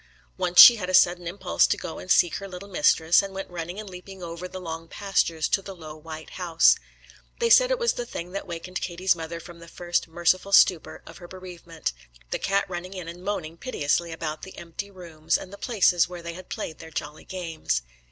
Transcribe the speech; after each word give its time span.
Once 0.35 0.59
she 0.59 0.77
had 0.77 0.89
a 0.89 0.95
sudden 0.95 1.27
impulse 1.27 1.67
to 1.67 1.77
go 1.77 1.99
and 1.99 2.09
seek 2.09 2.37
her 2.37 2.47
little 2.47 2.67
mistress, 2.67 3.21
and 3.21 3.35
went 3.35 3.51
running 3.51 3.79
and 3.79 3.87
leaping 3.87 4.23
over 4.23 4.47
the 4.47 4.59
long 4.59 4.87
pastures 4.87 5.47
to 5.47 5.61
the 5.61 5.75
low 5.75 5.95
white 5.95 6.31
house. 6.31 6.75
They 7.39 7.51
said 7.51 7.69
it 7.69 7.77
was 7.77 7.93
the 7.93 8.05
thing 8.07 8.31
that 8.31 8.47
wakened 8.47 8.81
Katie's 8.81 9.15
mother 9.15 9.39
from 9.39 9.59
the 9.59 9.67
first 9.67 10.07
merciful 10.07 10.53
stupor 10.53 11.03
of 11.05 11.17
her 11.19 11.27
bereavement, 11.27 11.93
the 12.31 12.39
cat 12.39 12.67
running 12.67 12.95
in 12.95 13.07
and 13.07 13.23
moaning 13.23 13.57
piteously 13.57 14.11
about 14.11 14.41
the 14.41 14.57
empty 14.57 14.89
rooms, 14.89 15.37
and 15.37 15.53
the 15.53 15.57
places 15.59 16.09
where 16.09 16.23
they 16.23 16.33
had 16.33 16.49
played 16.49 16.79
their 16.79 16.89
jolly 16.89 17.23
games. 17.23 17.83